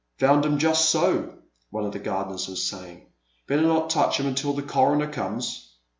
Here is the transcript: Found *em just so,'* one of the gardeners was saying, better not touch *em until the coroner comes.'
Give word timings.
Found 0.17 0.47
*em 0.47 0.57
just 0.57 0.89
so,'* 0.89 1.31
one 1.69 1.85
of 1.85 1.91
the 1.91 1.99
gardeners 1.99 2.47
was 2.47 2.67
saying, 2.67 3.05
better 3.45 3.61
not 3.61 3.91
touch 3.91 4.19
*em 4.19 4.25
until 4.25 4.53
the 4.53 4.63
coroner 4.63 5.05
comes.' 5.07 5.75